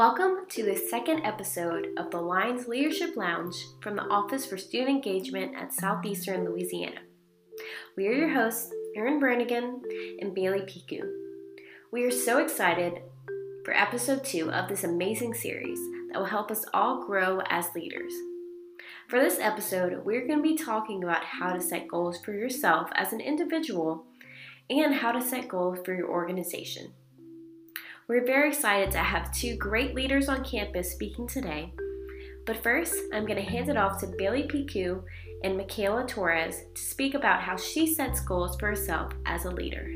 [0.00, 4.88] Welcome to the second episode of the Lions Leadership Lounge from the Office for Student
[4.88, 7.00] Engagement at Southeastern Louisiana.
[7.98, 9.82] We are your hosts, Erin Brannigan
[10.22, 11.02] and Bailey Piku.
[11.92, 13.02] We are so excited
[13.66, 15.78] for episode two of this amazing series
[16.10, 18.14] that will help us all grow as leaders.
[19.10, 22.88] For this episode, we're going to be talking about how to set goals for yourself
[22.94, 24.06] as an individual
[24.70, 26.94] and how to set goals for your organization.
[28.10, 31.72] We're very excited to have two great leaders on campus speaking today.
[32.44, 35.04] But first, I'm going to hand it off to Bailey Piku
[35.44, 39.92] and Michaela Torres to speak about how she sets goals for herself as a leader.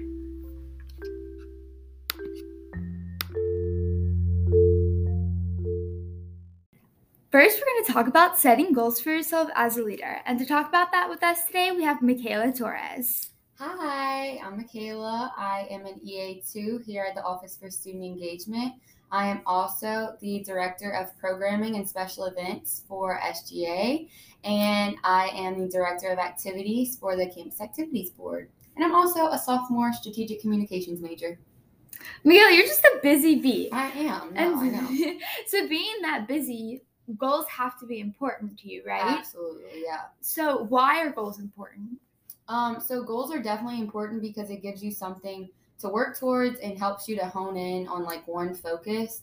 [7.32, 10.20] First, we're going to talk about setting goals for yourself as a leader.
[10.24, 13.33] And to talk about that with us today, we have Michaela Torres.
[13.56, 15.32] Hi, I'm Michaela.
[15.36, 18.74] I am an EA2 here at the Office for Student Engagement.
[19.12, 24.08] I am also the Director of Programming and Special Events for SGA,
[24.42, 28.48] and I am the Director of Activities for the Campus Activities Board.
[28.74, 31.38] And I'm also a sophomore strategic communications major.
[32.24, 33.68] Miguel, you're just a busy bee.
[33.70, 34.34] I am.
[34.34, 35.18] No, I know.
[35.46, 36.82] so being that busy,
[37.18, 39.16] goals have to be important to you, right?
[39.18, 40.06] Absolutely, yeah.
[40.20, 42.00] So why are goals important?
[42.48, 45.48] Um, so goals are definitely important because it gives you something
[45.80, 49.22] to work towards and helps you to hone in on like one focus.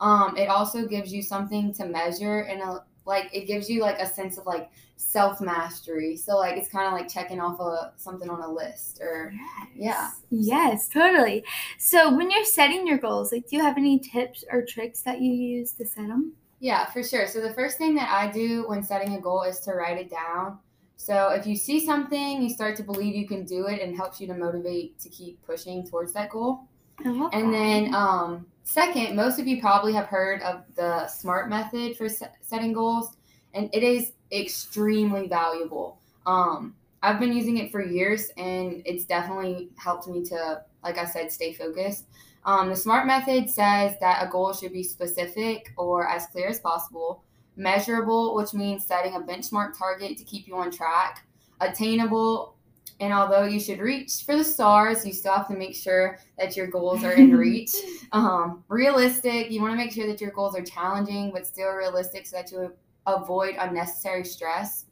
[0.00, 3.98] Um, it also gives you something to measure and a, like it gives you like
[3.98, 6.16] a sense of like self mastery.
[6.16, 9.32] So like it's kind of like checking off a something on a list or
[9.74, 9.74] yes.
[9.74, 10.10] yeah.
[10.30, 11.44] Yes, totally.
[11.78, 15.20] So when you're setting your goals, like do you have any tips or tricks that
[15.20, 16.34] you use to set them?
[16.60, 17.26] Yeah, for sure.
[17.26, 20.10] So the first thing that I do when setting a goal is to write it
[20.10, 20.58] down.
[20.98, 24.20] So if you see something, you start to believe you can do it and helps
[24.20, 26.64] you to motivate to keep pushing towards that goal.
[27.04, 31.96] and And then, um, second, most of you probably have heard of the SMART method
[31.96, 32.08] for
[32.42, 33.16] setting goals,
[33.54, 36.00] and it is extremely valuable.
[36.26, 41.04] Um, I've been using it for years, and it's definitely helped me to, like I
[41.04, 42.06] said, stay focused.
[42.44, 46.58] Um, the SMART method says that a goal should be specific or as clear as
[46.58, 47.22] possible
[47.58, 51.26] measurable, which means setting a benchmark target to keep you on track,
[51.60, 52.54] attainable,
[53.00, 56.56] and although you should reach for the stars, you still have to make sure that
[56.56, 57.70] your goals are in reach.
[58.10, 62.26] Um, realistic, you want to make sure that your goals are challenging but still realistic
[62.26, 62.72] so that you
[63.06, 64.86] avoid unnecessary stress.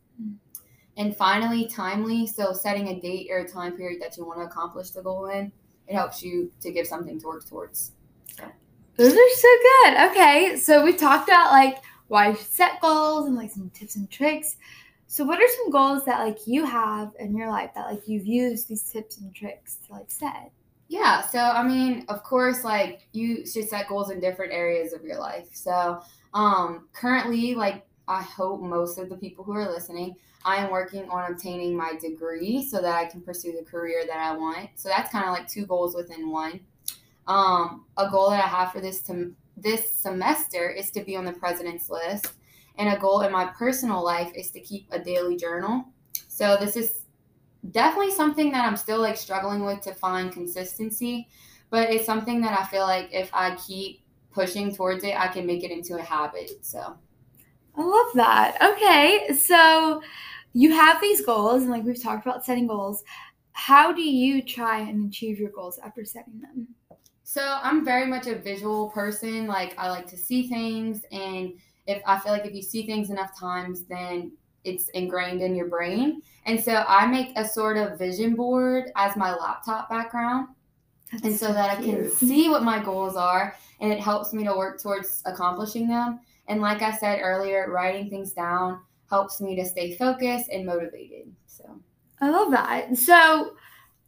[0.99, 2.27] And finally, timely.
[2.27, 5.27] So, setting a date or a time period that you want to accomplish the goal
[5.27, 5.51] in,
[5.89, 7.93] it helps you to give something to work towards.
[8.37, 8.45] So.
[8.97, 10.11] Those are so good.
[10.11, 11.79] Okay, so we talked about like
[12.09, 14.57] why you should set goals and like some tips and tricks.
[15.09, 18.27] So what are some goals that like you have in your life that like you've
[18.27, 20.51] used these tips and tricks to like set?
[20.89, 25.03] Yeah, so I mean, of course, like you should set goals in different areas of
[25.05, 25.49] your life.
[25.53, 26.01] So,
[26.35, 31.09] um currently like I hope most of the people who are listening, I am working
[31.11, 34.71] on obtaining my degree so that I can pursue the career that I want.
[34.77, 36.61] So that's kind of like two goals within one.
[37.27, 41.25] Um, a goal that I have for this to this semester is to be on
[41.25, 42.35] the president's list.
[42.79, 45.87] And a goal in my personal life is to keep a daily journal.
[46.29, 47.03] So this is
[47.71, 51.29] definitely something that I'm still like struggling with to find consistency,
[51.71, 55.47] but it's something that I feel like if I keep pushing towards it, I can
[55.47, 56.51] make it into a habit.
[56.65, 56.97] So
[57.77, 58.59] I love that.
[58.63, 59.35] Okay.
[59.35, 60.03] So
[60.53, 63.03] you have these goals and like we've talked about setting goals.
[63.53, 66.69] How do you try and achieve your goals after setting them?
[67.29, 69.49] So I'm very much a visual person.
[69.49, 71.55] Like I like to see things, and
[71.89, 74.31] if I feel like if you see things enough times, then
[74.63, 76.23] it's ingrained in your brain.
[76.45, 80.49] And so I make a sort of vision board as my laptop background.
[81.11, 81.89] That's and so, so that cute.
[81.89, 85.89] I can see what my goals are and it helps me to work towards accomplishing
[85.89, 86.21] them.
[86.47, 91.33] And like I said earlier, writing things down helps me to stay focused and motivated.
[91.47, 91.81] So
[92.21, 92.97] I love that.
[92.97, 93.55] So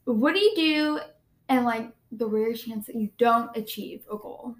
[0.04, 1.00] what do you do
[1.48, 4.54] and like the rare chance that you don't achieve a goal?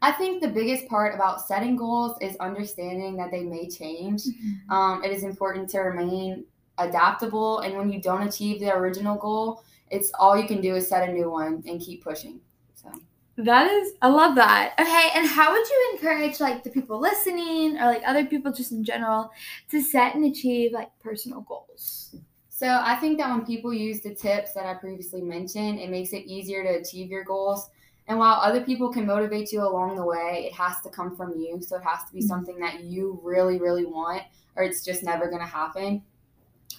[0.00, 4.22] I think the biggest part about setting goals is understanding that they may change.
[4.22, 4.70] Mm-hmm.
[4.70, 6.44] Um, it is important to remain
[6.78, 10.88] adaptable, and when you don't achieve the original goal, it's all you can do is
[10.88, 12.40] set a new one and keep pushing.
[12.74, 12.92] So
[13.38, 14.74] that is, I love that.
[14.78, 18.70] Okay, and how would you encourage like the people listening or like other people just
[18.70, 19.32] in general
[19.70, 22.14] to set and achieve like personal goals?
[22.58, 26.12] So I think that when people use the tips that I previously mentioned, it makes
[26.12, 27.70] it easier to achieve your goals.
[28.08, 31.38] And while other people can motivate you along the way, it has to come from
[31.38, 31.62] you.
[31.62, 32.26] So it has to be mm-hmm.
[32.26, 34.24] something that you really, really want,
[34.56, 36.02] or it's just never going to happen.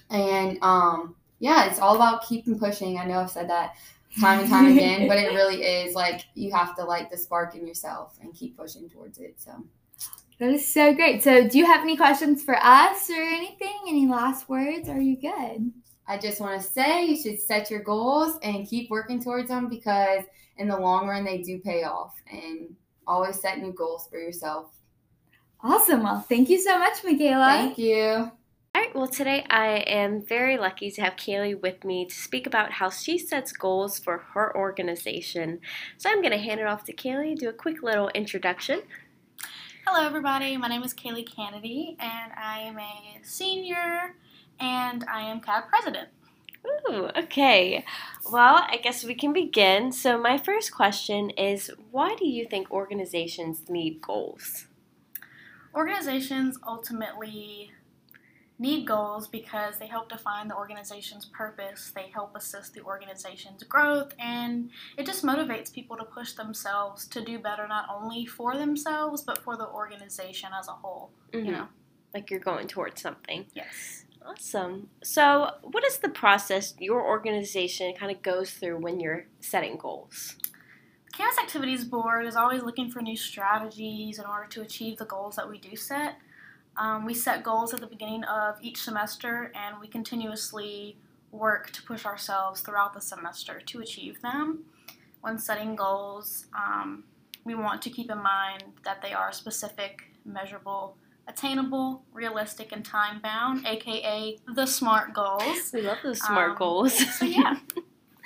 [0.10, 3.00] And um, yeah, it's all about keeping pushing.
[3.00, 3.76] I know I've said that
[4.20, 7.56] time and time again, but it really is like you have to light the spark
[7.56, 9.36] in yourself and keep pushing towards it.
[9.38, 9.64] So
[10.40, 11.22] That is so great.
[11.22, 13.76] So, do you have any questions for us or anything?
[13.88, 14.88] Any last words?
[14.88, 15.72] Are you good?
[16.08, 19.68] I just want to say you should set your goals and keep working towards them
[19.68, 20.24] because
[20.58, 22.74] in the long run they do pay off and
[23.06, 24.72] always set new goals for yourself.
[25.62, 26.04] Awesome.
[26.04, 27.48] Well, thank you so much, Michaela.
[27.48, 28.32] Thank you.
[28.76, 32.48] All right, well, today I am very lucky to have Kaylee with me to speak
[32.48, 35.60] about how she sets goals for her organization.
[35.98, 38.84] So I'm going to hand it off to Kaylee, do a quick little introduction.
[39.92, 40.56] Hello, everybody.
[40.56, 44.14] My name is Kaylee Kennedy, and I am a senior,
[44.60, 46.10] and I am CAB president.
[46.64, 47.84] Ooh, okay.
[48.32, 49.92] Well, I guess we can begin.
[49.92, 54.68] So, my first question is why do you think organizations need goals?
[55.74, 57.72] Organizations ultimately
[58.60, 64.14] need goals because they help define the organization's purpose, they help assist the organization's growth,
[64.20, 69.22] and it just motivates people to push themselves to do better not only for themselves
[69.22, 71.12] but for the organization as a whole.
[71.32, 71.46] Mhm.
[71.46, 71.68] You know?
[72.14, 73.46] Like you're going towards something.
[73.54, 74.06] Yes.
[74.26, 74.90] Awesome.
[75.02, 80.36] So, what is the process your organization kind of goes through when you're setting goals?
[81.14, 85.36] Campus Activities Board is always looking for new strategies in order to achieve the goals
[85.38, 86.16] that we do set.
[86.78, 90.98] Um, we set goals at the beginning of each semester and we continuously
[91.32, 94.64] work to push ourselves throughout the semester to achieve them.
[95.22, 97.04] When setting goals, um,
[97.44, 100.96] we want to keep in mind that they are specific, measurable,
[101.28, 105.72] attainable, realistic, and time bound, aka the SMART goals.
[105.74, 106.94] We love those smart Um, goals.
[107.18, 107.58] so, yeah.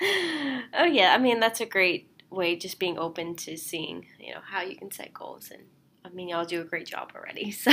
[0.74, 4.40] oh yeah, I mean that's a great way just being open to seeing, you know,
[4.50, 5.62] how you can set goals and
[6.04, 7.50] I mean y'all do a great job already.
[7.64, 7.72] So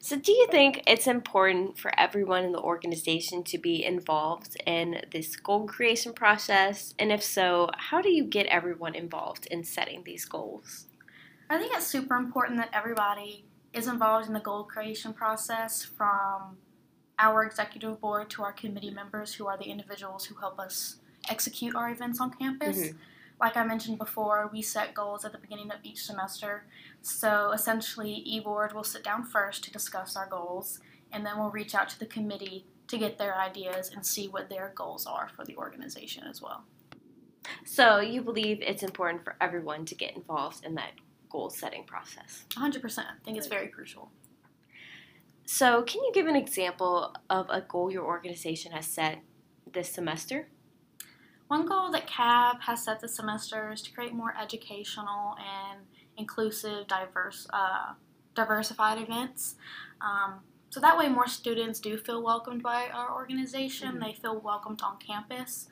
[0.00, 5.02] so do you think it's important for everyone in the organization to be involved in
[5.10, 6.94] this goal creation process?
[6.98, 10.86] And if so, how do you get everyone involved in setting these goals?
[11.50, 16.58] I think it's super important that everybody is involved in the goal creation process from
[17.18, 20.96] our executive board to our committee members who are the individuals who help us
[21.28, 22.78] execute our events on campus.
[22.78, 22.94] Mhm.
[23.40, 26.64] Like I mentioned before, we set goals at the beginning of each semester.
[27.02, 30.80] So essentially, eBoard will sit down first to discuss our goals,
[31.12, 34.48] and then we'll reach out to the committee to get their ideas and see what
[34.48, 36.64] their goals are for the organization as well.
[37.64, 40.92] So you believe it's important for everyone to get involved in that
[41.28, 42.44] goal setting process.
[42.50, 42.98] 100%.
[42.98, 44.10] I think it's very crucial.
[45.48, 49.20] So, can you give an example of a goal your organization has set
[49.72, 50.48] this semester?
[51.48, 56.88] One goal that CAB has set this semester is to create more educational and inclusive,
[56.88, 57.92] diverse, uh,
[58.34, 59.54] diversified events.
[60.00, 60.40] Um,
[60.70, 63.96] so that way, more students do feel welcomed by our organization.
[63.96, 64.00] Mhm.
[64.00, 65.68] They feel welcomed on campus.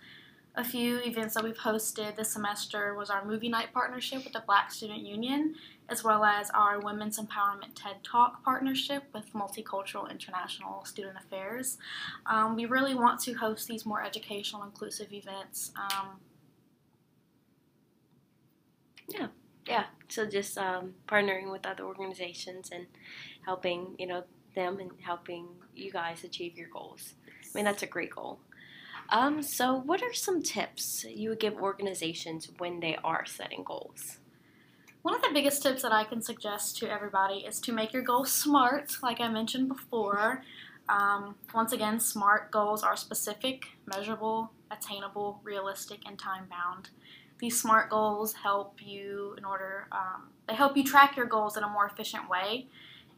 [0.54, 4.40] A few events that we've hosted this semester was our movie night partnership with the
[4.46, 5.56] Black Student Union,
[5.88, 11.78] as well as our Women's Empowerment TED Talk partnership with Multicultural International Student Affairs.
[12.26, 15.72] Um, we really want to host these more educational, inclusive events.
[15.76, 16.20] Um,
[19.66, 22.86] Yeah, so just um, partnering with other organizations and
[23.44, 27.14] helping, you know, them and helping you guys achieve your goals.
[27.42, 28.40] I mean, that's a great goal.
[29.10, 34.19] Um, so, what are some tips you would give organizations when they are setting goals?
[35.05, 38.01] One of the biggest tips that I can suggest to everybody is to make your
[38.01, 40.43] goals smart, like I mentioned before.
[40.89, 46.89] Um, once again, SMART goals are specific, measurable, attainable, realistic, and time bound.
[47.39, 51.65] These SMART goals help you in order, um, they help you track your goals in
[51.65, 52.67] a more efficient way.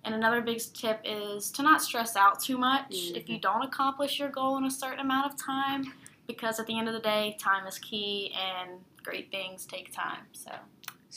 [0.03, 4.19] And another big tip is to not stress out too much if you don't accomplish
[4.19, 5.93] your goal in a certain amount of time,
[6.27, 10.23] because at the end of the day, time is key and great things take time.
[10.33, 10.51] So.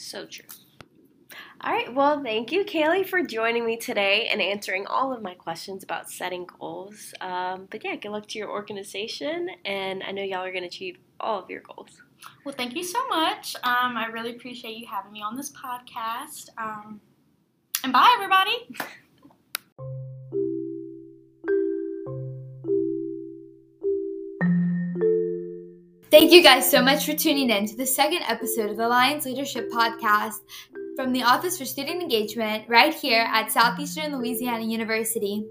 [0.00, 0.46] So true.
[1.60, 5.34] All right, well, thank you, Kaylee, for joining me today and answering all of my
[5.34, 7.12] questions about setting goals.
[7.20, 10.68] Um, but yeah, good luck to your organization, and I know y'all are going to
[10.68, 12.00] achieve all of your goals.
[12.46, 13.54] Well, thank you so much.
[13.56, 16.48] Um, I really appreciate you having me on this podcast.
[16.56, 17.02] Um,
[17.84, 18.69] and bye, everybody.
[26.10, 29.26] Thank you guys so much for tuning in to the second episode of the Lions
[29.26, 30.40] Leadership Podcast
[30.96, 35.46] from the Office for Student Engagement right here at Southeastern Louisiana University.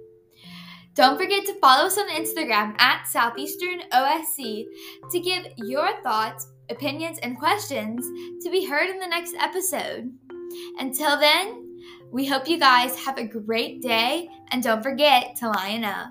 [0.95, 4.65] Don't forget to follow us on Instagram at Southeastern OSC
[5.09, 8.05] to give your thoughts, opinions, and questions
[8.43, 10.11] to be heard in the next episode.
[10.77, 11.79] Until then,
[12.11, 16.09] we hope you guys have a great day and don't forget to lion up.